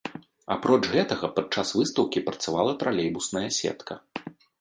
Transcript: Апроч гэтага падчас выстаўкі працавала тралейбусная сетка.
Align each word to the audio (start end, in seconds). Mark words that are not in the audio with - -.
Апроч 0.53 0.79
гэтага 0.93 1.27
падчас 1.35 1.73
выстаўкі 1.79 2.23
працавала 2.29 2.73
тралейбусная 2.85 3.45
сетка. 3.59 3.93